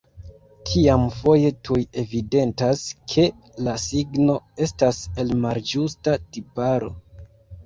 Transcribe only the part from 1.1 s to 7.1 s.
foje tuj evidentas, ke la signo estas el malĝusta tiparo.